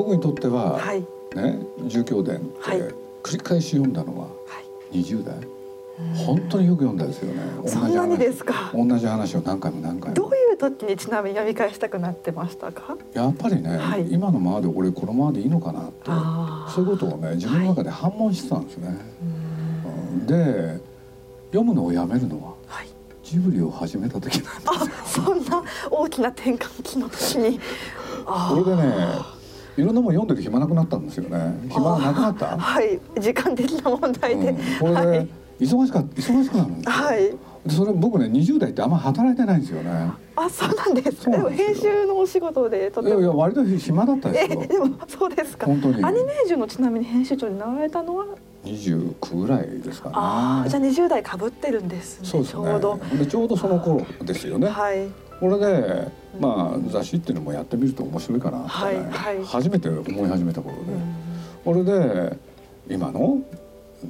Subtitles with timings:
[0.00, 1.00] 僕にとっては、はい。
[1.36, 2.80] ね住教伝ってはい。
[3.22, 4.32] 繰り返し読んだのはは
[4.90, 4.98] い。
[5.02, 5.36] 20代。
[6.24, 7.42] 本当によく読んだですよね。
[7.58, 8.70] 同じそんなに話ですか？
[8.72, 10.14] 同じ話を何回も何回も。
[10.14, 12.96] どういう時にちなみに読み返したくなってましたか？
[13.12, 14.10] やっぱりね、はい。
[14.10, 16.72] 今のままで俺このままでいいのかなってあー。
[16.72, 18.96] そういうことをね自分の中で反問してたんですね、
[20.26, 20.80] で
[21.48, 22.88] 読むのをやめるのははい。
[23.22, 27.60] ジブリを始めた時なんですあそんな大きな転換期の時に。
[28.24, 29.39] これでね
[29.76, 31.54] いろんなもん読んでる暇なくなったんですよね。
[31.68, 33.00] 暇がなくなった、はい。
[33.18, 35.28] 時間的な問題で、うん、これで、はい。
[35.60, 37.18] 忙しか忙しくなるんですよ、はい。
[37.66, 40.10] でそれ僕ね20代ってあんま働いてないんですよね。
[40.34, 41.30] あそうなんです。
[41.30, 44.62] でも編集のお仕事でといやいやても割と暇だったですよ。
[44.62, 45.66] えでもそうですか。
[45.66, 46.02] 本当に。
[46.02, 48.26] アニメージュのちなみに編集長になられたのは
[48.64, 50.14] ？29ぐらいですかね。
[50.16, 52.64] ああじゃあ20代かぶってるんですねそうですね。
[52.64, 53.00] ちょうど。
[53.18, 54.68] でちょうどその頃ですよね。
[54.68, 55.08] はい。
[55.38, 56.08] これで
[56.38, 58.70] まあ雑誌っていうのもやってみると面白いかなって
[59.44, 61.16] 初めて思い始めた頃で、うん。
[61.64, 62.36] これで
[62.88, 63.38] 今の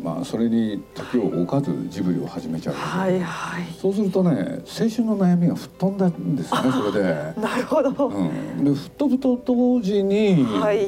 [0.03, 3.65] まあそれに時を置かずジブリを始めちゃう、はいはい。
[3.81, 7.41] そうするとね青春の悩みが吹っ飛んだんですよねそれで。
[7.41, 10.87] なるほど、うん、で吹っ飛ぶと同時に、はい。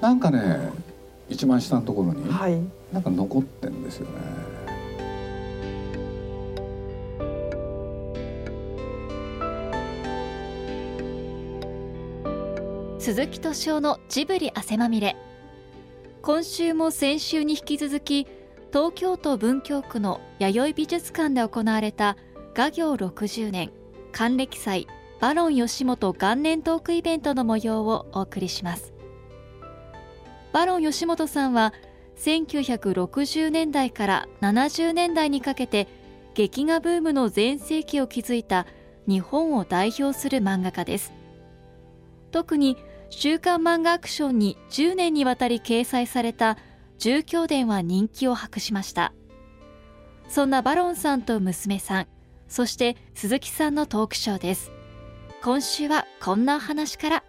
[0.00, 0.70] なんかね
[1.28, 2.58] 一番下のところに、はい。
[2.92, 4.47] なんか残ってんですよね。
[13.08, 15.16] 鈴木敏夫のジブリ汗まみれ。
[16.20, 18.26] 今週も先週に引き続き
[18.70, 22.18] 東京都文京区の弥生美術館で行われた
[22.52, 23.70] 画業60年
[24.12, 24.88] 還暦祭
[25.22, 28.92] バロン吉本元年トークイベントの模様をお送りします。
[30.52, 31.72] バロン吉本さんは
[32.18, 35.88] 1960年代から70年代にかけて
[36.34, 38.66] 劇画ブームの全盛期を築いた
[39.06, 41.14] 日本を代表する漫画家です。
[42.30, 42.76] 特に
[43.10, 46.58] 週刊漫画アクションに10年にわたり掲載された
[46.98, 49.12] 住居伝は人気を博しました。
[50.28, 52.06] そんなバロンさんと娘さん
[52.48, 54.72] そして鈴木さんのトークショーです。
[55.42, 57.24] 今週はこんなお話から。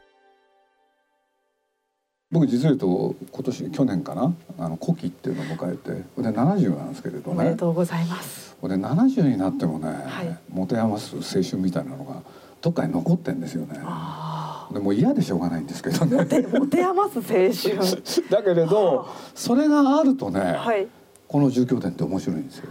[2.32, 5.92] 僕実を言うと今年去年かなあの古希っていうのを迎えて
[6.22, 8.56] で70なんですけれどおめでねとうございます。
[8.62, 10.38] で70になってもね、はい。
[10.50, 12.22] 持て余す青春みたいなのが
[12.62, 13.80] どっかに残ってんですよね。
[13.84, 14.29] あ
[14.72, 16.18] でもう嫌でしょうがないんですけどあね。
[16.54, 18.04] 持て余す青春。
[18.30, 20.88] だけれどそれがあるとね、はい。
[21.28, 22.70] この住居伝って面白いんですよ。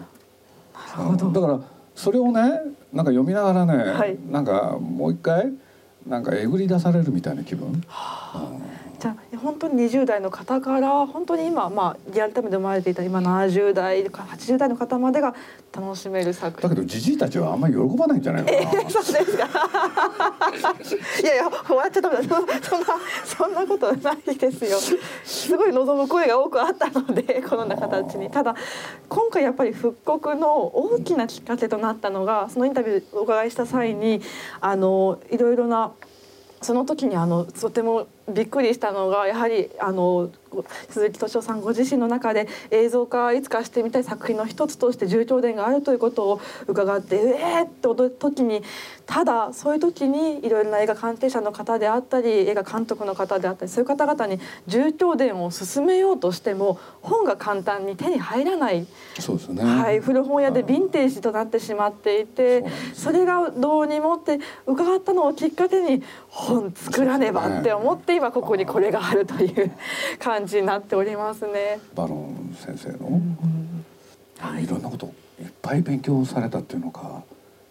[0.96, 1.40] なるほど。
[1.40, 1.60] だから
[1.94, 4.16] それをねなんか読みながらね、はい。
[4.30, 5.52] なんかもう一回
[6.06, 7.82] なんかえぐり出されるみたいな気分。
[8.98, 15.36] じゃあ本当に20代の方から本当に今まあリアルタイムで生まれていた今70代とか80代の方までが
[15.72, 18.48] 楽しめる作品だけどじじいたちはあんまり喜ばないんじゃないの？
[18.48, 18.90] かな。
[18.90, 19.48] そうですか。
[21.22, 22.22] いやいや、終わっちゃダメだ。
[22.22, 22.28] そ
[22.70, 22.86] そんな、
[23.24, 24.78] そんなことないですよ。
[25.24, 28.30] すごい望む声が多くあったので、このような形に。
[28.30, 28.54] ただ、
[29.08, 34.20] 今回やっぱり復刻の大きなきっかけとなったのが、そのインタビューをお伺いした際に、
[34.60, 35.92] あのいろいろな。
[36.60, 48.62] その時にあのとてもびっくりしたのがやはりあのご鈴木敏夫さんご自身の中で映像化いつかしてみたい作品の一つとして重教伝があるということを伺ってえーって驚いた時に
[49.06, 58.86] ただそういう時にいろいろな映画鑑定者の方であったり映画監督の方であったりそういう方々に重教伝を進めようとしても本が簡単に手に入らない、
[59.18, 59.64] そうですね。
[59.64, 69.70] はい、古本屋でヴィンテージとなってしまっていてそれがどうにもって伺ったのをきっかけに本作らねばって思って今ここにこれがあるという
[70.18, 71.78] 感じになっておりますね。
[71.94, 73.20] バロン先生の、
[74.60, 77.22] い、ろんなことをいっぱい勉強されたっていうのか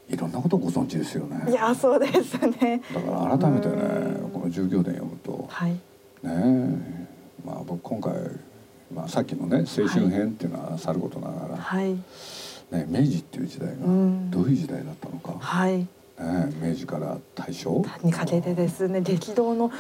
[0.10, 2.82] いろんなことをご存知ですよねいやそうですね。
[2.94, 5.72] だから改めてねうんこの従業伝読むとはい。
[5.72, 5.80] ね
[6.24, 6.30] え
[7.46, 8.14] まあ僕今回、
[8.94, 11.92] まあ、さっきのね青春編っていうのはさることながら、はい。
[12.72, 15.80] ね、明治っていう時代がうんどういう時代だったのか、はい。
[15.80, 15.88] ね
[16.20, 17.84] え、明治から大正？
[18.02, 19.72] にかけてですね激動の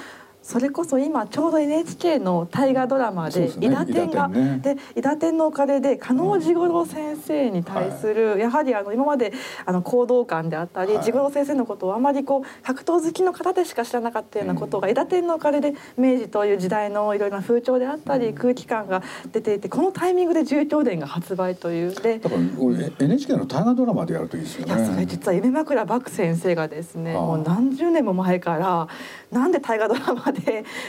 [0.47, 9.33] それこそ今ちょうど NHK の大河ドラマで伊達天がで伊達天のおかげで加納治五郎先生に対するやはりあの今まで
[9.65, 11.03] あの行動感であったりはい。
[11.03, 19.03] 治五郎先生のことをあまりこう格闘好きの方でしか知らなかったようなことが伊達天のおかげで明治という時代のいろいろな風潮であったり空気感が
[19.33, 21.93] 出ていてこのタイミングで重教伝が発売という。
[21.93, 27.25] でだから俺 NHK の大河ドラマでやるといいですよいやそれね実は夢枕漠先生がですね、はあ。
[27.25, 28.87] もう何十年も前から
[29.29, 30.36] なんで大河ドラマで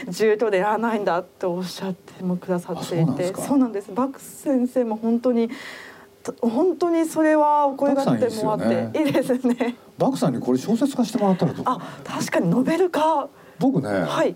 [0.09, 3.05] 重要でやらないんだっておっしゃってもくださっていて。
[3.05, 3.41] あそうなんですか。
[3.41, 5.49] そうなんです漠先生も本当に
[6.23, 8.99] と本当にそれはお声がけてもらって。
[8.99, 9.75] いいですね。
[9.97, 13.27] バクさんにこれ小説化してもらったらとあ確かにノベル化。
[13.59, 14.35] 僕ね、はい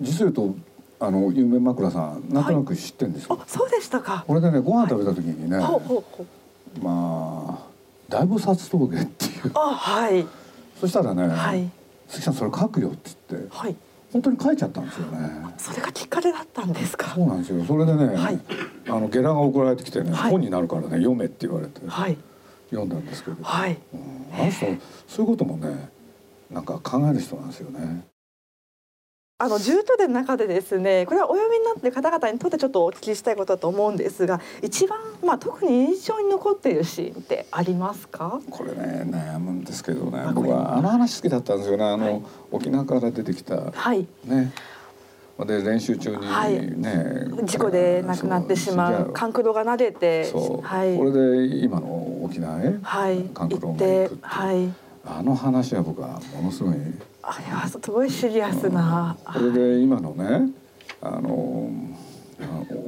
[0.00, 0.56] 実を言うと
[0.98, 4.24] あの有名枕さんなんとなく知ってんですよ、あそうでしたか。
[4.26, 6.24] これでねご飯食べた時にね、ほうほうほ
[6.80, 6.84] う。
[6.84, 7.66] まあ
[8.08, 9.52] 大菩薩峠っていう。
[9.54, 10.26] あはい。
[10.80, 11.70] そしたらねはい
[12.08, 13.76] 「鈴木さんそれ書くよ」って言ってはい
[14.12, 15.30] 本当に書いちゃったんですよね。
[15.56, 17.14] それがきっかけだったんですか？
[17.14, 17.64] そうなんですよ。
[17.64, 18.40] それでね、はい。
[18.88, 20.30] あのゲラが送られてきてね、はい。
[20.30, 21.80] 本になるからね読めって言われて。
[21.86, 22.18] はい。
[22.70, 23.78] 読んだんですけど、はい。
[23.92, 24.66] うん、あの人
[25.08, 25.90] そういうこともね
[26.50, 28.04] なんか考える人なんですよね。
[29.42, 38.40] あの住居伝の中でですねこれはお読みになっている方々にとってちょっとお聞きしたいことだと思うんですが一番、まあ、特に印象に残っているシーンってありますか？
[38.48, 41.84] これね悩むんですけどね僕はあの話好きだったんですよね。
[41.84, 42.22] あの、はい。
[42.52, 44.06] 沖縄から出てきたはい。
[44.24, 44.52] ね。
[45.44, 46.52] で練習中にはい。
[46.76, 50.30] ね、事故で亡くなってしまそうう勘九郎が撫でて
[50.62, 50.96] はい。
[50.96, 51.10] これ
[51.48, 53.24] で今の沖縄へはい。
[53.34, 54.72] 勘九郎が行くってはい。
[55.04, 56.74] あの話は僕はものすごい
[57.22, 59.16] あれはすごいシリアスな。
[59.24, 60.50] これで今のね
[61.00, 61.70] あの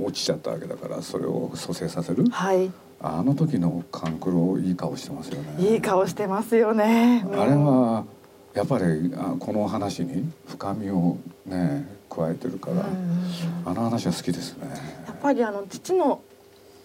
[0.05, 2.25] 落ちちゃったわけだからそれを蘇生させる？
[2.31, 2.71] はい。
[3.01, 5.71] あの時の勘九郎いい顔してますよね。
[5.73, 7.25] いい顔してますよね。
[7.33, 8.05] あれは
[8.55, 12.83] やっぱりあこの話に深みをね加えてるから、うん。
[13.67, 14.69] あの話は好きですね。
[15.07, 16.23] やっぱりあの父の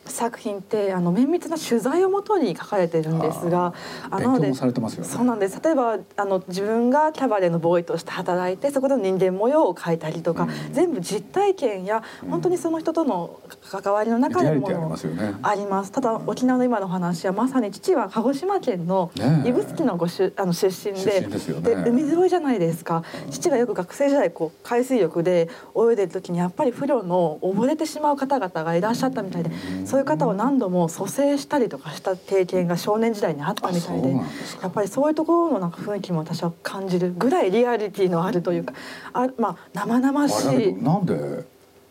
[0.05, 3.73] 作品ってあの綿密な取材をもとに書かれてるんですが
[4.09, 5.09] あ勉強もされてますよね。
[5.09, 5.61] そうなんです。
[5.63, 10.73] 例えばあの自分がキャバレーのボーイとして働いてそこでの人間模様を描いたりとか、うん。
[10.73, 12.29] 全部実体験やうん。
[12.29, 15.35] 本当にその人との関わりの中でのものますよね。
[15.43, 15.91] あります。
[15.91, 19.11] ただ沖縄の今の話はまさに父は鹿児島県の
[19.45, 21.83] 指宿のごしあの出身でね。
[21.83, 23.03] で海沿いじゃないですか。
[23.29, 29.51] 父がよく学生時代こう海水浴で泳いでる時にやっぱり不慮の溺れてしまう方々がいらっしゃったみたいで
[29.89, 34.21] そういう方を何度も蘇生したりとかした経験が少年時代にあったみたいでや
[34.67, 38.73] っぱりそういうところのなんか雰囲気も私は感じるぐらいリアリティのあるというか
[39.13, 41.15] あまあ生々しいなんで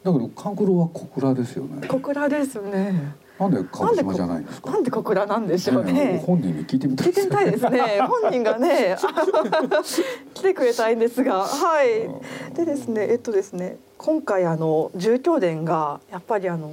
[0.04, 1.88] だけど勘九郎は小倉ですよね。
[1.88, 3.14] 小倉ですね。
[3.38, 4.70] なんで鹿児島じゃないんですか？
[4.70, 6.22] なんで小倉なんでしょうねね。
[6.24, 8.00] 本人に聞いてみたい聞いてみたいですね。
[8.22, 8.96] 本人がね、
[10.34, 12.54] 来てくれたいんですが、はい。
[12.54, 16.72] でですね、えっとですね、今回あの住居伝がやっぱりあの。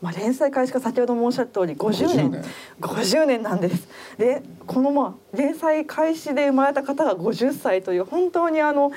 [0.00, 2.30] まあ、連載開始が先ほど申し上げた通り50年。
[2.30, 2.44] 50年。
[2.80, 3.88] 50年なんです。
[4.16, 8.92] でこのまあ連載開始で生まれた方が50歳という本当にあの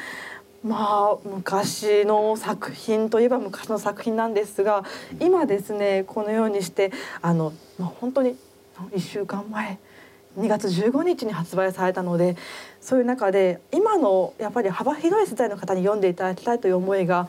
[0.63, 4.83] まあ昔の作品といえば昔の作品なんですが
[5.19, 8.36] 今ですねこのようにしてあの、まあ、本当に
[8.92, 9.80] 1週間前
[10.38, 12.38] 2月15日に発売されたので
[12.80, 17.27] そういう中で今のやっぱり幅広い世代の方に読んでいただきたいという思いが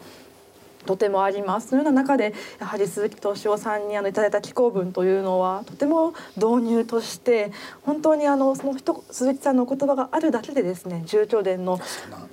[0.86, 7.52] とてもありますそのような中でやはり鈴木敏夫さんにあのいただいた寄稿文というのはとても導入として
[7.82, 11.80] 本当にあのその人鈴木さんのお言葉があるだけでですね住居伝の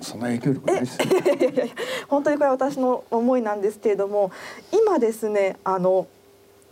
[0.00, 1.04] そんな影響力ないですよ。
[1.04, 1.74] いやいやいや
[2.08, 4.32] 本当にこれは私の思いなんですけれども
[4.72, 6.06] 今ですねあの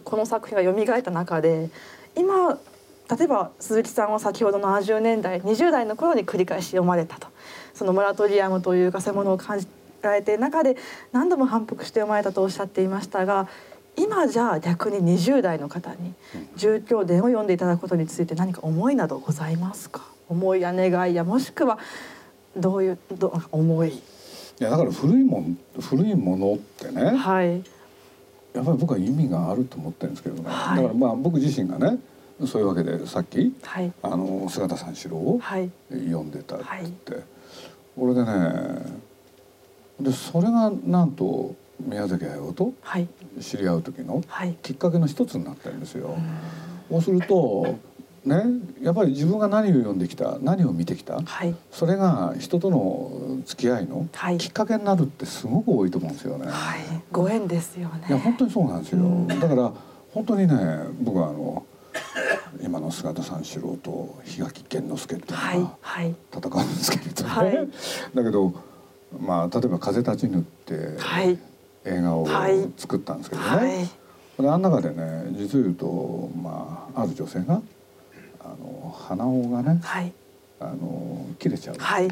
[0.04, 1.70] この作品が蘇った中で
[2.16, 2.58] 今
[3.16, 7.28] 例えば鈴木さんは先ほどの70年代20代の頃に繰り返し読まれたと
[7.74, 9.66] そのモラトリアムというかそういうものを感じ
[10.02, 10.76] られて中で
[11.12, 13.48] 何度も反復して読まれたとおっしゃっていましたが
[13.96, 16.14] 今じゃあ逆に20代の方に
[16.56, 20.02] 住居伝を読んでいただくことについて何か思いなどございますか？
[20.28, 21.78] 思いや願いやもしくは
[22.56, 23.88] どういうどう思い。
[23.90, 24.00] い
[24.60, 27.62] やだから古いもん古いものってね、はい。
[28.54, 30.76] やっぱり僕は意味があると思ってるんですけどね、はい。
[30.76, 31.98] だからまあ僕自身がね
[32.46, 33.92] そういうわけでさっきはい。
[34.02, 35.70] あの姿三四郎をはい。
[35.90, 37.22] 読んでたって言って、
[37.96, 39.07] 俺でね
[40.00, 43.08] でそれがなんと宮崎駿とはい。
[43.40, 44.54] 知り合う時のはい。
[44.62, 46.16] きっかけの一つになってるんですよ。
[46.90, 47.76] そうすると
[48.24, 48.42] ね
[48.82, 51.54] やっぱり自分が何を読んできた何を見てきたはい。
[51.70, 54.38] それが人との付き合いのはい。
[54.38, 56.46] きっかけになるってすごく多いと思うんですよね。
[56.48, 56.80] はい。
[57.12, 58.06] ご縁ですよね。
[58.08, 59.26] いや本当にそうなんですよ、うん。
[59.28, 59.72] だから
[60.12, 60.56] 本当にね
[61.00, 61.64] 僕はあの
[62.62, 66.14] 今の姿三四郎と檜垣健之介っていうはいのがはい。
[66.34, 67.68] 戦うんですけれどね、はい。
[68.14, 68.54] だけど
[69.18, 71.38] まあ例えば「風立ちぬ」ってはい。
[71.84, 72.68] 映画をはい。
[72.76, 74.42] 作ったんですけどね、はい。
[74.42, 77.62] であの中でね実を言うと、まあ、ある女性が
[78.40, 80.12] あの鼻緒がねはい。
[80.60, 82.08] あの切れちゃう、はい。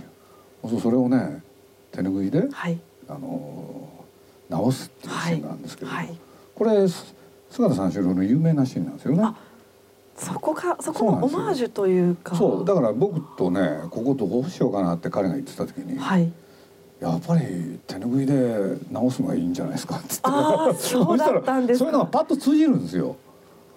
[0.62, 1.42] そうそれをね
[1.92, 2.78] 手拭いではい。
[3.08, 3.88] あの
[4.48, 6.16] 直すっていうシーンなんですけど、はい。
[6.54, 6.88] これ
[7.50, 9.22] 姿三四郎の有名なシーンなんですよね。
[9.22, 9.34] あ
[10.16, 12.34] そこかそこのオマージュというか。
[12.34, 16.32] そうだから僕とねここどうしようかなって彼が言ってた時に、はい
[17.00, 19.96] やっぱり手拭いで直すのがいいんじゃないですか？
[19.96, 20.22] っつって。
[20.24, 21.84] あーそうだったんですか。
[21.84, 23.16] そういうのがパッと通じるんですよ。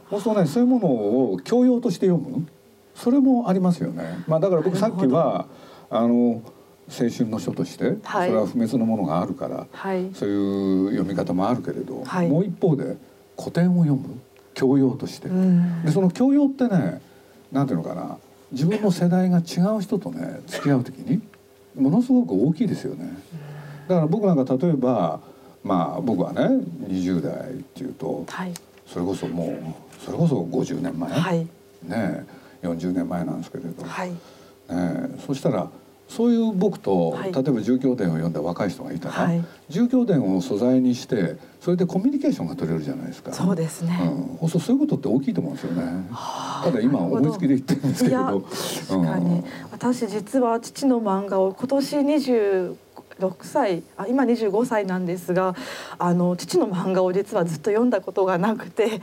[0.10, 2.48] そうするとねそういうものを教養として読む？
[2.96, 4.24] それもありますよね。
[4.28, 5.48] まあだから僕さっきは
[5.90, 6.42] あの
[6.88, 8.30] 青春の書として、はい。
[8.30, 10.10] それは不滅のものがあるからはい。
[10.14, 12.28] そういう読み方もあるけれど、はい。
[12.30, 12.98] もう一方で
[13.38, 14.20] 古典を読む？
[14.54, 15.84] 教養として、うん。
[15.84, 17.02] でその教養ってね
[17.52, 18.18] なんていうのかな
[18.52, 21.22] 自分の世代が違う人とね付き合う時に
[21.76, 23.18] ものすごく大きいですよね。
[23.88, 25.20] だから僕なんか例えば
[25.64, 26.42] まあ僕はね
[26.88, 28.54] 20代っていうとはい。
[28.86, 31.48] それこそもうそれこそ50年前、はい。
[31.84, 32.26] ね
[32.64, 34.10] 40年前なんですけれど、はい。
[34.10, 34.18] ね、
[35.26, 35.70] そしたら
[36.10, 37.32] そういう僕と、はい。
[37.32, 39.46] 例えば住居伝を読んだ若い人がいたら、はい。
[39.70, 43.32] 住居伝を素材にしてそれでコミュニケーションが取れるじゃないですか。
[43.32, 44.00] そうですね、
[44.42, 45.84] うん、そうそういうことって大きいと思うんですよね。
[46.12, 48.42] はあただ今思いつきで言ってるんですけど、
[48.90, 52.04] 確かに、私実は父の漫画を今年
[53.20, 55.56] 26歳あ今25歳なんですが
[55.98, 59.00] あの父の漫画を実はずっと読んだことがなくて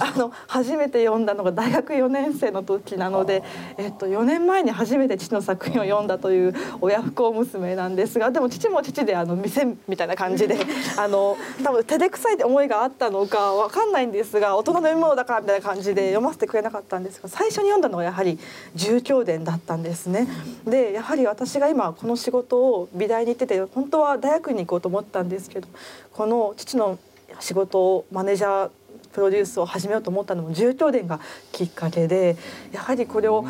[0.00, 3.42] あの初めて読んだのが大学4年生の時なので、
[3.78, 10.58] えっと、4年前に初めて父の作品を読んだという親不孝娘なんですがでも父も父であの店みたいな感じで
[10.98, 18.38] あの多分照れくさいって思いがあったのかわかんないんですが大人の読み物だからみたいな感じで読ませてくれなかったんですが最初に読んだのはやはり
[18.74, 20.26] 「住居伝」だったんですね。
[20.64, 25.68] でやはり私が今この仕事を美大に行ってて本当は大学に行こうと思ったんですけど
[26.12, 26.98] この父の
[27.38, 28.70] 仕事をマネージャー
[29.12, 31.20] プロデュースを始めようと思ったのも住居伝が
[31.52, 32.36] きっかけで
[32.72, 33.44] やはりこれを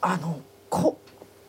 [0.00, 0.40] あの
[0.70, 0.98] こ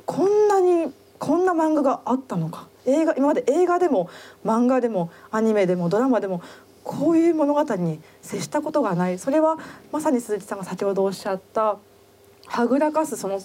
[0.06, 2.68] こんなにこんな漫画があったのか。
[2.86, 4.10] 映画今まで映画でも
[4.44, 6.42] 漫画でもアニメでもドラマでも
[6.84, 9.18] こういう物語に接したことがない。
[9.18, 9.58] それは
[9.94, 11.78] まさに鈴木さんが先ほどおっしゃった
[12.46, 13.40] はぐらかすその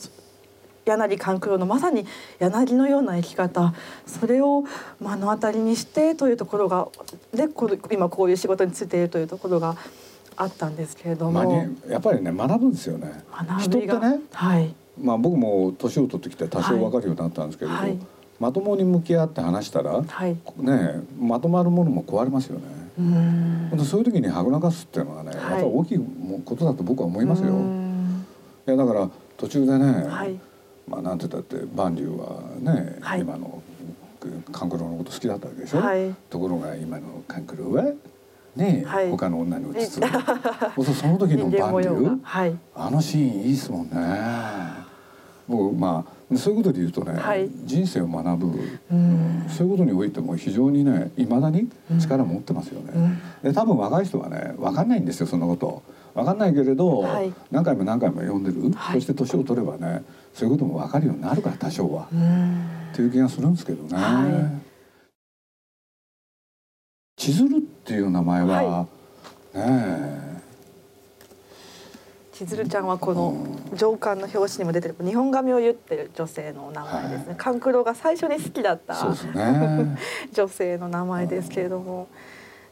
[0.88, 2.06] 柳勘九郎のまさに
[2.38, 3.74] 柳のような生き方。
[4.06, 4.64] それを
[5.00, 6.88] 目の当たりにしてというところが
[7.34, 7.48] で
[7.90, 9.76] 今こういう仕事についているというところが
[10.36, 13.24] あったんですけれどまあも、ねやっぱりね学ぶんですよね。
[13.60, 14.74] 人ってねはい。
[15.00, 17.98] まあ僕も年を取ってきて多少わかるようになったんですけれど、はい。
[18.40, 20.36] まともに向き合って話したら、はい。
[20.58, 22.64] ねまとまるものも壊れますよね。
[22.98, 23.84] うーん。
[23.84, 25.38] そういう時にはぐらかすっていうのはね、はい。
[25.38, 27.48] やっぱり大きいもことだと僕は思いますよ。
[27.48, 28.24] いん。
[28.66, 30.38] やだから途中でね、はい
[30.88, 33.20] まあなんて言って万竜はね、はい。
[33.20, 33.62] 今の
[34.52, 35.80] 勘九郎のこと好きだったわけでしょ？
[35.80, 36.14] はい。
[36.30, 37.84] ところが今の勘九郎は
[38.56, 39.10] ね、はい。
[39.10, 40.08] 他の女に落ち着く。
[40.84, 42.58] そうすその時の万竜、はい。
[42.74, 43.92] あのシーンいいですもんね。
[45.48, 47.48] 僕まあそういうことで言うとね、はい。
[47.64, 48.58] 人生を学ぶ、
[48.92, 49.46] うん。
[49.48, 52.92] そういうことにおいても非常にねいまだに力を持ってますよね。
[52.94, 53.18] うん。
[53.42, 55.82] で多分若い人はね分かんないんですよそんなこと。
[56.14, 57.32] 分かんないけれど、はい。
[57.52, 59.00] 何回も何回も読んでる、はい。
[59.00, 60.02] そして年を取ればね
[60.38, 62.90] そういうことも分かるようになるから多少は、うん。
[62.92, 63.96] っていう気がするんですけどね。
[63.96, 64.60] は
[67.16, 68.88] 千鶴っていう名前は、はね
[69.56, 70.38] え。
[72.30, 77.26] 千鶴ちゃんはこの上巻の表紙にも出てる日本髪を言ってる女性の名前ですね。
[77.30, 77.36] はい。
[77.36, 79.98] 勘九郎が最初に好きだったね。
[80.32, 82.06] 女性の名前ですけれども。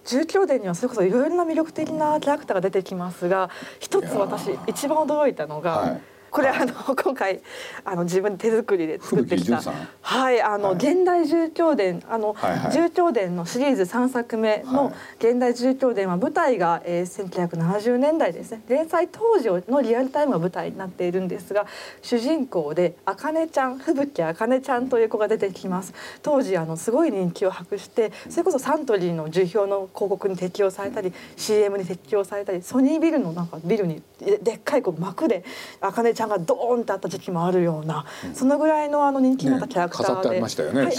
[0.05, 6.01] 住居伝にはそれこそいろいろな魅力的なキャラクターが出てきますが一つ私一番驚いたのが、はい
[6.37, 7.41] これあの今回
[7.83, 9.63] あの自分で手作りで作ってきた
[10.03, 10.77] はいあの、はい。
[10.77, 12.73] 現代住居伝あの、はいはい。
[12.73, 15.27] 住居伝のシリーズ3作目はのい。
[15.27, 18.61] 現代住居伝は舞台が、えー、1970年代ですね。
[18.69, 21.65] 連載当時のリアルタイムが舞台になっているんですが
[22.03, 25.95] 主人公であかねちゃん吹雪あかねちゃんという子が出てきます。
[26.21, 35.43] 当時あのすごい人気を博してそれこそサントリーの樹氷の広告に適用されたり CM に適用されたりソニービルのなんかビルにででっかいこう幕で
[35.81, 38.05] あかねちゃんがドーンってあった時期もあるような、
[38.35, 40.97] そのぐらいのあの人気になったキャラクターで、ましたよねはい、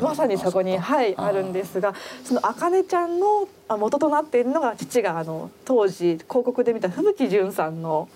[0.00, 1.94] まさにそこにはいあるんですが
[2.24, 8.08] そのあかねちゃんのあ元となっているのが父があの当時広告で見た吹雪純さんの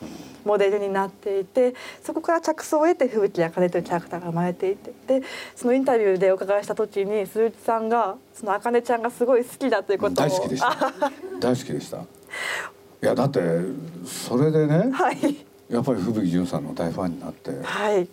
[0.44, 10.92] モデルになっていてそこから着想を得て吹雪あかねというキャラクターが生まれていてでそのインタビューでお伺いした時に鈴木さんがそのあかねちゃんがすごい好きだということを大好きでした。
[11.40, 11.98] 大好きでした。
[11.98, 12.02] い
[13.00, 13.40] やだって
[14.04, 18.08] それでね、はいやっぱり吹雪純さんの大ファンになって、はい。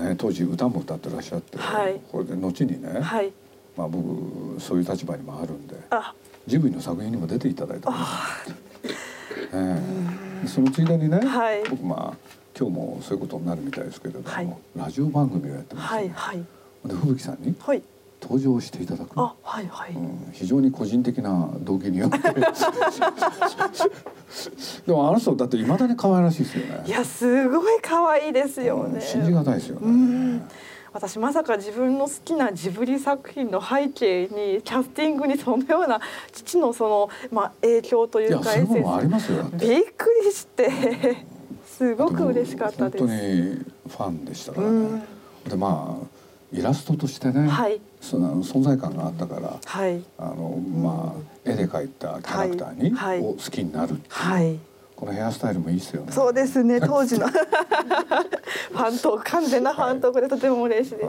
[0.00, 2.00] ね当時歌も歌ってらっしゃって、はい。
[2.10, 3.32] これで後にね、はい。
[3.76, 6.14] まあ僕そういう立場にもあるんで、あ。
[6.46, 7.98] ジブリの作品にも出ていただいたんで
[8.88, 8.96] す。
[9.52, 9.82] え
[10.44, 10.46] え。
[10.46, 11.62] そのついでにね、はい。
[11.68, 12.16] 僕まあ
[12.58, 14.56] 今日もそういうことになるみたいですけれども、はい。
[14.76, 16.44] ラジオ番組をやってます、はいはい。
[16.84, 17.82] で吹雪さんにはい
[18.20, 19.18] 登場していただく。
[19.20, 22.18] あはいはい、うん非常に個人的な動機によって。
[24.86, 26.84] でもあの人だっていまだに可愛らしいですよね。
[26.86, 30.42] いやすごい可愛いですよね、うん信じがたいですよね、うん。
[30.92, 36.00] 私まさか自分の好きなジブリ作品の背景にキャスティングにそのような
[36.32, 39.66] 父のその、まあ、影響といいうやかそういうものもありますよだって。
[39.66, 40.70] びっくりして
[41.66, 43.06] すごく嬉しかったです。
[43.06, 43.20] 本当に
[43.88, 45.02] ファンでしたからね、うん。
[45.48, 46.19] でまあ
[46.52, 47.80] イラストとしてね、はい。
[48.00, 50.02] その存在感があったからはい。
[50.18, 53.20] あのまあ絵で描いたキャラクターに、はい。
[53.20, 53.28] はい。
[53.28, 54.10] を好きになるっていう。
[54.10, 54.69] はい
[55.00, 56.12] このヘアスタイルもいいですよね。
[56.12, 56.78] そうですね。
[56.86, 57.26] 当時の。
[57.32, 59.24] ファントーク。
[59.30, 61.08] 完全なファントークでとても嬉しいで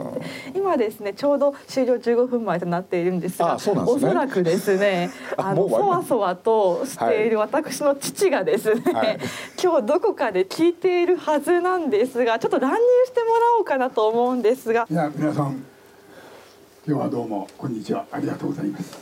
[0.54, 4.06] 今ですねちょうど終了15分前となっているんですがあそうなんですね。
[4.06, 9.18] おそらくですね ああのそわそわとしている私の父がですね、はい。
[9.62, 14.86] 今日どこかで聞いているはずなんですがちょっと乱入してもらおうかなと思うんですが。
[14.90, 15.62] いや皆さん
[16.86, 18.06] 今日はどうもこんにちは。
[18.10, 18.98] ありがとうございます。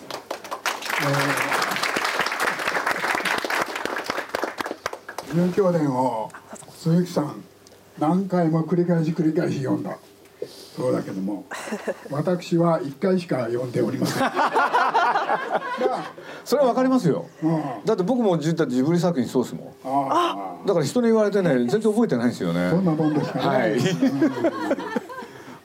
[1.02, 1.69] えー、
[5.34, 6.30] 純教伝を
[6.78, 7.42] 鈴木さん
[7.98, 9.96] 何回も繰り返し繰り返し読んだ
[10.76, 11.44] そうだけども
[12.10, 14.22] 私は一回しか読んでおりません。
[14.22, 15.60] まあ
[16.44, 17.26] それはわかりますよ。
[17.42, 19.66] うんだって僕も実はジブリ作品そうですもん。
[19.84, 22.66] あだから人に言われてね全然覚えてないんですよね。
[22.66, 23.46] あそんなもんですかね。
[23.46, 23.80] はいうん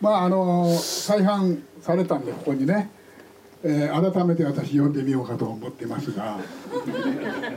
[0.01, 2.89] まああの再販されたんでここにね、
[3.63, 6.37] えー改めて私読んでみようかと思ってますが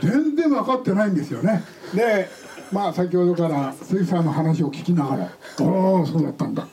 [0.01, 1.65] 全然分かってないんですよね。
[1.95, 2.29] で
[2.73, 6.67] まあ先ほどから鈴木さんの話を聞きながら「ああそうだったんだ」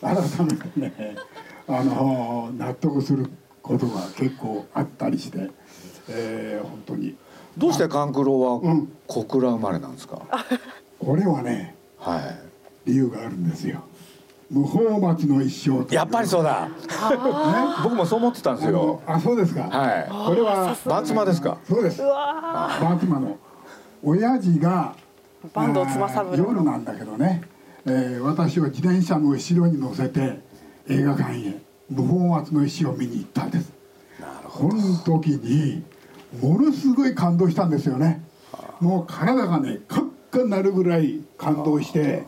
[0.00, 0.14] 改
[0.46, 1.16] めてね
[1.68, 3.30] あの納得する
[3.62, 5.50] ことが結構あったりして、
[6.08, 7.14] えー本当に
[7.58, 10.22] どうして勘九郎はうん小倉生まれなんですか？
[10.98, 12.22] これはねはい。
[12.86, 13.82] 理由があるんですよ。
[14.50, 16.68] 無法松の一生やっぱりそうだ。
[16.68, 16.74] ね。
[17.84, 19.00] 僕もそう思ってたんですよ。
[19.06, 19.62] あそうですか。
[19.62, 20.88] はこれはい。
[20.88, 21.58] バンツマですか？
[21.68, 22.02] そうです。
[22.02, 23.38] バンツマの
[24.02, 24.94] 親父が
[25.54, 27.42] 坂東妻三郎あー夜なんだけどね、
[27.86, 30.40] えー私を自転車の後ろに乗せて
[30.88, 33.72] 映画館へ無法松の石を見に行ったんです。
[34.44, 35.84] この時に
[36.42, 38.22] ものすごい感動したんですよね。
[38.80, 42.24] もう体がねカッカになるぐらい感動して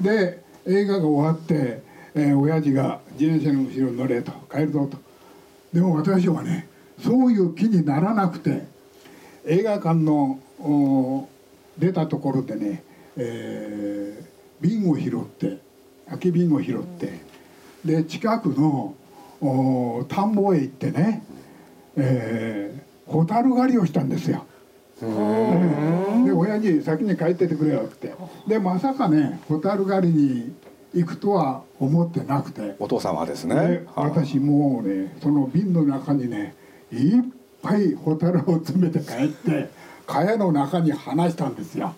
[0.00, 1.82] で映画が終わって、
[2.14, 4.98] えー、親父が自転車の後ろに乗れと帰るぞと
[5.72, 6.68] でも私はね
[7.02, 8.64] そういう気にならなくて
[9.44, 10.38] 映画館の
[11.78, 12.82] 出たところでね、
[13.16, 15.58] えー瓶を拾って
[16.06, 17.20] 空き瓶を拾って
[17.84, 18.94] で近くの
[20.08, 21.22] 田んぼへ行ってね、
[21.96, 24.46] えー、ホタル狩りをしたんですよ。
[25.00, 28.14] で親に先に帰っててくれよって。
[28.48, 30.54] でまさかねホタル狩りに
[30.94, 32.74] 行くとは思ってなくて。
[32.78, 33.60] お父様ですでね。
[33.94, 34.10] はい。
[34.10, 36.54] 私もうねその瓶の中にね
[36.90, 37.22] いっ
[37.62, 39.68] ぱいホタルを詰めて帰って
[40.06, 41.94] 蚊帳の中に放したんですよ。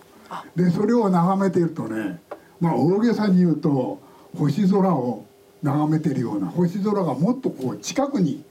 [0.55, 2.19] でそれを眺めているとね
[2.59, 3.99] まあ大げさに言うと
[4.37, 5.25] 星空を
[5.63, 8.43] 眺めてるような星空がもっとこう近くに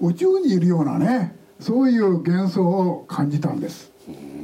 [0.00, 3.90] 宇宙にいるようなねそういう幻想を感じたんです。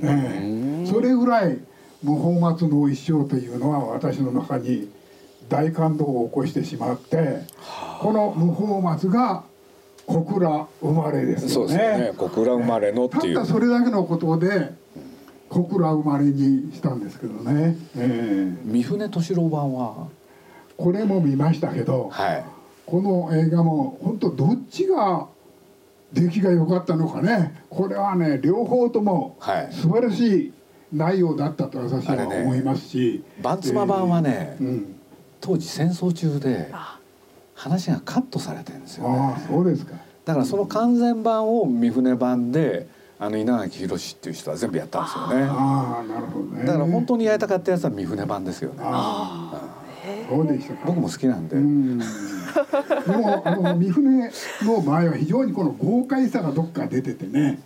[0.03, 1.59] ええそれぐらい
[2.03, 4.91] 無法松の一生というのは私の中に
[5.49, 7.43] 大感動を起こしてしまって
[8.01, 9.45] この無法松が
[10.07, 11.69] 小倉生まれですそう。
[11.69, 12.13] ですよね。
[12.17, 13.53] 小倉生まれのっていうたった。
[13.53, 14.75] それだけのことで
[15.49, 20.09] 小倉生まれにしたんですけどね、ええ三船敏郎版は？
[20.77, 22.45] これも見ましたけど、はい。
[22.85, 25.29] この映画も本当どっちが
[26.15, 27.63] 出来が良かったのかね。
[27.69, 29.69] これはね両方ともはい。
[29.73, 30.53] 素晴らしい
[30.93, 34.97] 内容だったと私はあれね思いますし、バンツマ版はね、うん、
[35.41, 36.99] 当時戦争中であ。
[37.57, 39.17] 話がカットされてるんですよね。
[39.17, 39.95] ああそうですか。
[40.25, 45.47] だからその完全版を三船版であの稲垣宏っていう人は全部やったんですよね。
[45.49, 46.65] ああなるほどね。
[46.65, 48.81] だから本当にやりたかったやつは三船版ですよね。
[48.83, 49.44] ああ
[50.29, 51.57] そうでしたか僕も好きなんで。
[51.57, 52.05] うんで
[53.17, 54.31] もあの三船
[54.63, 57.59] の場合は非常にこの豪快さがどっか出ててね。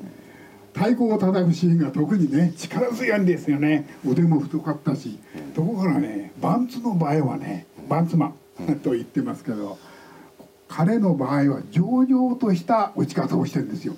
[0.75, 3.87] 太鼓を叩くシーンが特にね力強いんですよね。
[4.07, 5.19] 腕も太かったし。
[5.55, 9.79] ところがねバンツの場合はねバンツマン と言ってますけど
[10.69, 13.95] 彼の場合は上々とした打ち方をしてるんですよ。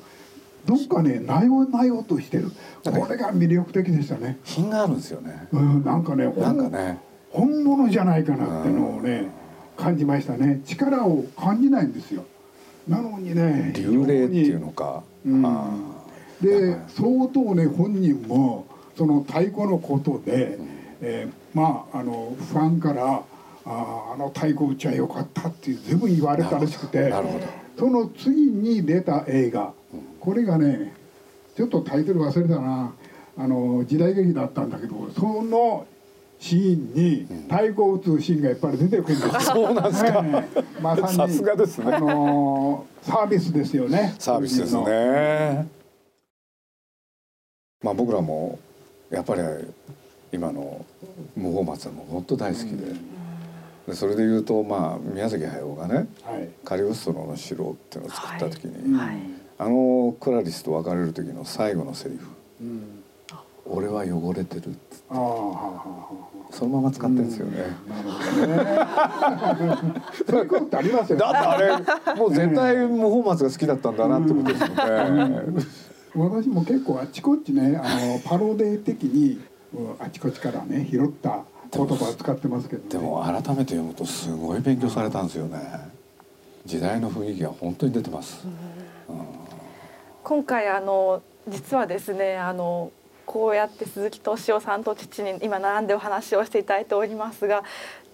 [0.67, 2.51] どっかねなよなよとしてる。
[2.85, 4.39] これが魅力的でしたね。
[4.45, 5.49] 品があるんですよね。
[5.53, 7.10] うんなんかねなんかね。
[7.33, 9.31] 本物じゃないかなってのをね
[9.77, 10.61] 感じましたね。
[10.65, 12.25] 力を感じないんですよ。
[12.89, 15.03] なのにね流霊っていうのか。
[15.25, 15.47] うん。
[15.47, 15.71] あ
[16.43, 18.67] で相当ね本人も
[18.97, 20.59] その太鼓のことで、
[21.01, 23.23] えーまああのファンから
[23.65, 27.13] 「あーあの太鼓打ちはよかった」って随分言われたらしくて
[27.79, 29.73] その次に出た映画。
[30.21, 30.93] これがね
[31.57, 32.93] ちょっとタイトル忘れたな。
[33.39, 35.87] あの時代劇だったんだけどその
[36.41, 39.41] シーンに太鼓を打つシーンがやっぱり出てくるんですよ。
[39.53, 40.25] そうなんですか。
[40.25, 40.83] ええ。
[40.83, 41.93] まさにさすがですね。
[41.93, 44.15] あのサービスですよね。
[44.19, 45.69] サービスですね。
[47.83, 48.59] まあ僕らも
[49.11, 49.43] やっぱり
[50.33, 50.85] 今の
[51.37, 52.95] 無法松はもう本当大好きで,、
[53.89, 59.17] でそれで言うとまあ宮崎駿がねはい「カリオストロの城」っていうのを作った時に、はい。
[59.59, 62.27] あのクラリスと別れる時の最後のセリフ。
[62.63, 63.03] うん
[63.67, 64.75] 「俺は汚れてる」
[65.11, 66.10] ああはあはあは
[66.51, 67.65] そのまま使ってるんですよね。
[67.89, 75.43] あなるほどねそういうことってありますよねだってあれもう絶対無法松が好きだったんだなってことですよね。
[76.15, 79.41] 私も結構あちこちねあのパロディ的に
[79.75, 85.61] うんあちこちからね拾った言葉を使ってますけど、ね、でも改めて読むとすごい勉強されたんですよね。
[86.67, 88.45] 時代の雰囲気が本当に出てます。
[90.25, 92.93] 今回あの実はですねあの
[93.31, 97.63] こうやって鈴木敏夫さんと父に今並んでお話をしていただいておりますが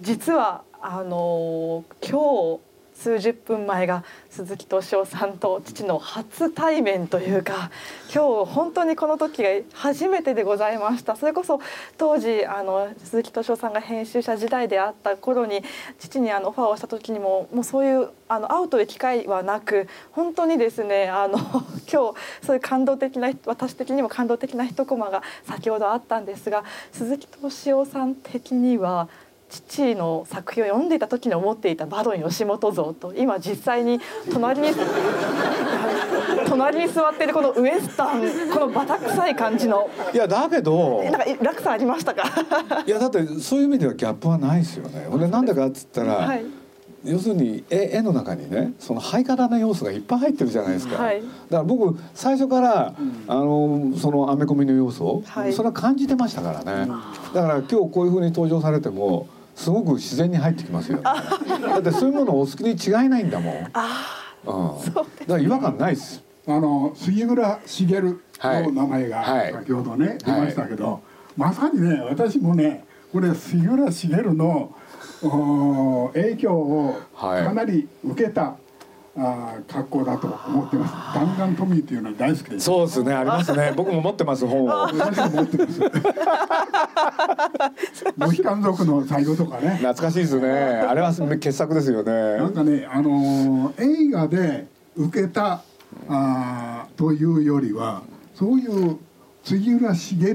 [0.03, 2.61] 実はあの今日
[2.97, 7.71] 数十分前が鈴木敏夫さんと父の初対面というか
[8.13, 11.15] 今日本当にこの時が初めてでございました。
[11.15, 11.61] それこそ
[11.99, 15.63] 当時あの鈴木敏夫さんが編集者時代であった頃に
[15.99, 21.39] 父にあのオファーをした時にももうそういうあの会うという機会はなく本当にですねあの
[21.93, 29.09] 今日そういう感動的な私的にも感動的な一コマが先ほどあったんですが鈴木敏夫さん的には
[29.63, 34.01] 父の作品を読んでいた時に思っていたバドン吉本像と今実際に
[34.33, 34.69] 隣に
[36.49, 38.21] 隣に座っているこのウエスタン
[38.53, 39.89] このバタ臭い感じの。
[40.13, 42.23] いやだけどなんか落差ありましたか？
[42.87, 45.07] いやだってそういう意味ではギャップはないですよね。
[45.11, 46.45] ほんでなんでかっつったら、 はい。
[47.05, 51.01] 要するに絵絵の中にねそのハイカラな要素がいっぱい入ってるじゃないですか。
[51.01, 51.21] はい。
[51.21, 52.95] だから僕最初から、
[53.29, 55.53] あのそのアメコミの要素、はい。
[55.53, 56.91] それは感じてましたからね。
[57.33, 61.03] だから今日こういう風に登場されてもすごく自然に入ってきますよね。
[61.03, 63.71] だってそういうものをお好きに違いないんだもん。
[63.73, 64.53] あうん。
[64.81, 66.23] そうだから違和感ないです。
[66.47, 71.03] あの杉村茂の名前がはい先ほどね、出ましたけど、
[71.37, 74.77] まさにね私もねこれ杉村茂の
[75.25, 78.57] お影響をはいかなり受けた、
[79.19, 80.95] あー格好だと思ってます。
[81.15, 82.67] 弾丸トミーっていうのは大好きです。
[82.67, 83.73] そうですねありますね。
[83.77, 84.67] 僕も持ってます本を。
[84.67, 85.81] 私も持ってます。
[88.17, 89.71] モヒカン族の最後とかね。
[89.77, 90.49] 懐かしいですね。
[90.51, 92.13] あれは傑作ですよね。
[92.37, 95.63] なんかね、あのー映画で受けた
[96.09, 98.03] あーというよりは
[98.35, 98.99] そういう
[99.45, 100.35] 杉浦茂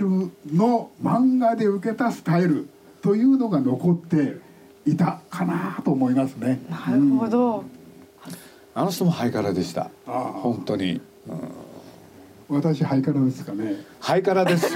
[0.54, 2.67] の漫画で受けたスタイル
[3.02, 4.38] というのが残って
[4.86, 6.60] いたかなと思いますね。
[6.70, 7.63] なるほど、
[8.74, 9.90] あの人もハイカラでした。
[10.06, 11.02] 本当に。
[12.48, 13.76] 私ハイカラですかね。
[14.00, 14.68] ハイカラです。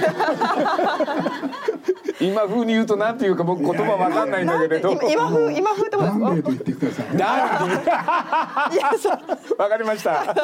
[2.20, 4.92] 今風に言うとなんていうか僕言葉わかんないんだけれど。
[4.92, 7.06] 今今風今風ってことダンデーとです言ってください
[9.58, 10.34] わかりました。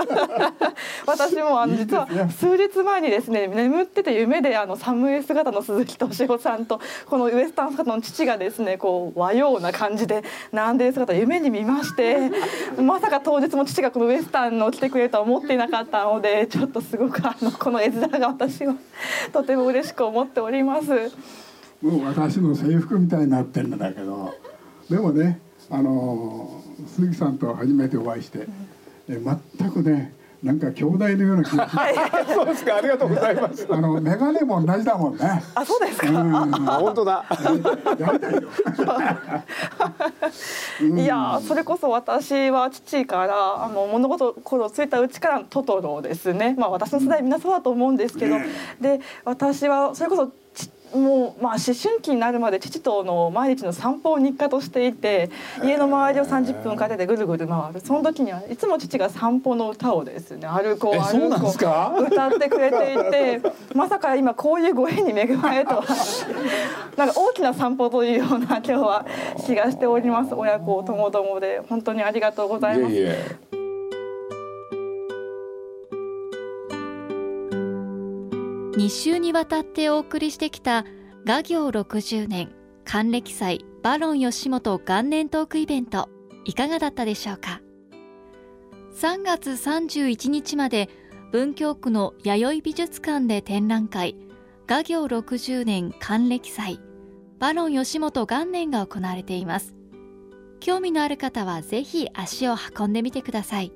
[1.07, 12.31] 私もあの実は数日前にですね眠ってて夢であのサムエ姿の鈴木敏夫さんとこのウエスタン姿の父がですねこう和洋な感じで並んで姿を夢に見まして
[12.81, 18.75] まさか当日も父がこのウエスタンの来てくれるとは思っていなかったのでちょっとすごくあのこの絵面が私は
[19.33, 21.13] とても嬉しく思っております。
[21.83, 24.35] もう私の制服みたいになってるんだけど
[24.89, 25.41] でもね
[25.71, 28.47] あのー鈴木さんと初めてお会いして、
[29.09, 29.21] え
[29.59, 31.69] 全くねなんか兄弟のような気が
[32.35, 32.77] そうですか。
[32.77, 33.67] ありがとうございます。
[33.71, 35.43] あの眼鏡も同じだもんね。
[35.55, 36.47] あそうですか、うん、あ
[36.81, 37.25] 本当だ。
[37.99, 38.43] やりたいよ。
[41.03, 48.37] いやーそれこそ私は父からあの物事心ついたうちからのトトロですね、まあ、私の世代みんなそうだと思うんですけど、
[48.81, 50.33] で私はそれこそち
[50.95, 55.31] もうまあ思春期になるまで父との毎日の散歩を日課としていて
[55.65, 57.81] 家の周りを30分かけてぐるぐる回る。
[57.81, 63.41] その時にはいつも父が散歩の歌をですね歩こうえ歩こう歌ってくれていて
[63.75, 65.83] まさか今こういうご縁に恵まれるとは。
[66.97, 69.07] なんか大きな散歩というような今日は
[69.47, 71.63] 気がしております親子ともどもで。
[71.69, 72.95] 本当にありがとうございます。
[72.95, 73.52] いえいえ。
[78.73, 80.87] 2週にわたってお送りしてきた
[81.27, 82.53] 画業60年
[82.85, 86.09] 還暦祭バロン吉本元年トークイベント
[86.47, 87.61] いかがだったでしょうか
[88.97, 90.89] ？3月31日まで
[91.33, 94.17] 文京区の弥生美術館で展覧会
[94.67, 96.81] 画業60年還暦祭
[97.39, 99.75] バロン吉本元年が行われています。
[100.61, 103.73] 興味のある方はぜひ足を運んでみてください。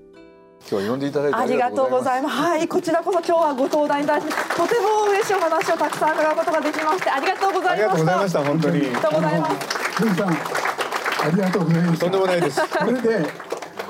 [0.70, 2.34] 今日呼んでいただいてありがとうございます。
[2.36, 4.34] はい、こちらこそ今日はご登壇いただき、と
[4.66, 7.96] ても嬉しいお話をたくさん伺うことができまして、ありがとうござありがいました。
[7.96, 9.66] とうございました本当にありがとうございます。
[9.96, 13.26] 鈴木さんありがとうございましとんでもないですこれで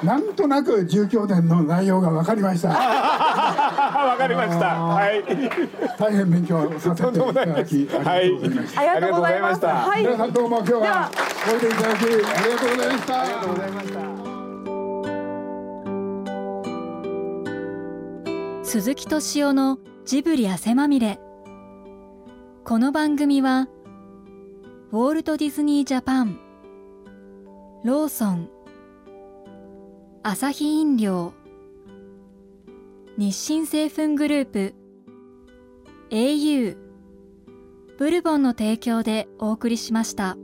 [0.03, 2.69] なんとなく住居伝の内容が分かりました。
[4.07, 4.67] わかりました。
[4.67, 5.25] はい。
[5.99, 9.67] 大変勉強させていただきありがとうございました、ありがとうございます。
[9.67, 10.03] あはい。
[10.03, 11.11] 皆さんどうも今日は
[11.51, 14.26] おいでいただきありがとうございましたありがとうございました。
[18.69, 21.21] 鈴木敏夫のジブリ汗まみれ
[22.65, 23.69] この番組は
[24.91, 26.41] ウォールト・ディズニー・ジャパン
[27.85, 28.51] ローソン
[30.25, 31.33] アサヒ飲料
[33.17, 34.75] 日清製粉グループ
[36.11, 36.77] au
[37.99, 40.37] ブルボンの提供でお送りしました。